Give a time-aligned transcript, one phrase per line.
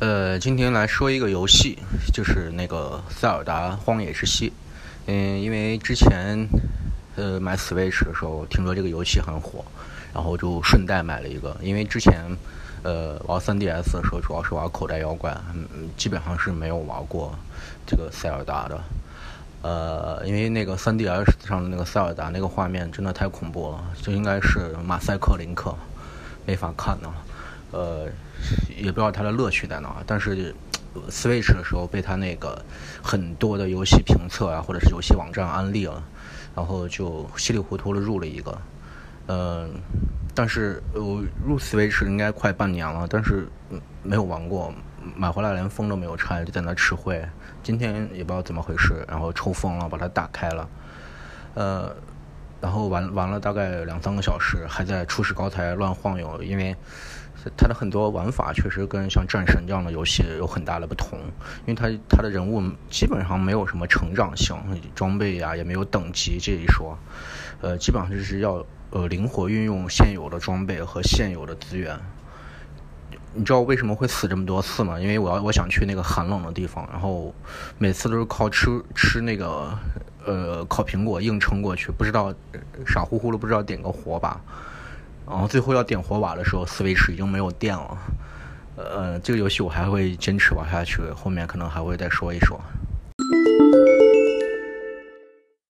[0.00, 1.78] 呃，今天来说一个游戏，
[2.10, 4.48] 就是那个《塞尔达：荒野之息》。
[5.04, 6.48] 嗯，因为之前
[7.16, 9.62] 呃买 Switch 的时候听说这个游戏很火，
[10.14, 11.54] 然后就顺带买了一个。
[11.60, 12.24] 因为之前
[12.82, 17.38] 呃玩 3DS 的时候主要是玩口袋妖怪，嗯，基本上是没有玩过
[17.86, 18.80] 这个塞尔达的。
[19.60, 25.74] 呃，因为那个 3DS 上的那个塞尔达那个画面真的太恐怖了，就应该是马赛克林克，
[26.46, 27.12] 没法看呢。
[27.72, 28.06] 呃，
[28.76, 30.54] 也不知道它的乐趣在哪，但是
[31.08, 32.60] Switch 的时候被它那个
[33.02, 36.02] 很多的游戏评测啊，或者是游戏网站安利了，
[36.54, 38.58] 然后就稀里糊涂的入了一个。
[39.28, 39.70] 嗯，
[40.34, 43.46] 但是我入 Switch 应该快半年了，但是
[44.02, 44.74] 没有玩过，
[45.14, 47.24] 买回来连封都没有拆，就在那吃灰。
[47.62, 50.68] 今天也不知道怎么回事，然后抽风了，把它打开了，
[51.54, 51.94] 呃，
[52.60, 56.76] 然后玩玩了大概两三个小时，还在初始高台乱晃悠，因为。
[57.56, 61.18] 它的很多玩法确实跟像战神这样的游戏有很大的不同，
[61.64, 64.54] 因为它它的人物基本上没有什么成长性，
[64.94, 66.98] 装备呀也没有等级这一说，
[67.62, 71.98] 呃，基本上就是要呃灵活运用现有的装备和现有的资源。
[73.32, 75.00] 你知道为什么会死这么多次吗？
[75.00, 77.34] 因为我要我想去那个寒冷的地方，然后
[77.78, 79.74] 每次都是靠吃吃那个
[80.26, 82.32] 呃烤苹果硬撑过去，不知道
[82.86, 84.40] 傻乎乎的不知道点个火把。
[85.26, 87.98] 然后最后要点火把的时候，Switch 已经没有电了。
[88.76, 92.60] 呃，这个游戏我还会坚持玩下去，后面可能还会再说一说。